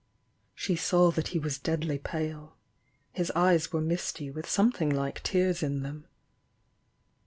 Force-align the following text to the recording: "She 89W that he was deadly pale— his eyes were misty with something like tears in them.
"She 0.55 0.73
89W 0.73 1.13
that 1.13 1.27
he 1.27 1.37
was 1.37 1.59
deadly 1.59 1.99
pale— 1.99 2.57
his 3.11 3.31
eyes 3.35 3.71
were 3.71 3.81
misty 3.81 4.31
with 4.31 4.49
something 4.49 4.89
like 4.89 5.21
tears 5.21 5.61
in 5.61 5.83
them. 5.83 6.07